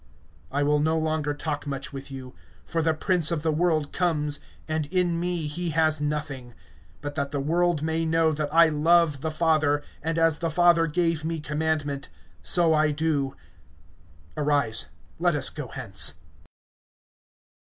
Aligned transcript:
(30)I 0.51 0.65
will 0.65 0.79
no 0.79 0.97
longer 0.97 1.31
talk 1.35 1.67
much 1.67 1.93
with 1.93 2.09
you; 2.09 2.33
for 2.65 2.81
the 2.81 2.91
prince 2.95 3.29
of 3.29 3.43
the 3.43 3.51
world 3.51 3.91
comes, 3.91 4.39
and 4.67 4.87
in 4.87 5.19
me 5.19 5.45
he 5.45 5.69
has 5.69 6.01
nothing. 6.01 6.55
(31)But 7.03 7.13
that 7.13 7.29
the 7.29 7.39
world 7.39 7.83
may 7.83 8.03
know 8.03 8.31
that 8.31 8.51
I 8.51 8.67
love 8.67 9.21
the 9.21 9.29
Father, 9.29 9.83
and 10.01 10.17
as 10.17 10.39
the 10.39 10.49
Father 10.49 10.87
gave 10.87 11.23
me 11.23 11.39
commandment, 11.39 12.09
so 12.41 12.73
I 12.73 12.89
do. 12.89 13.35
Arise, 14.35 14.87
let 15.19 15.35
us 15.35 15.51
go 15.51 15.67
hence. 15.67 16.15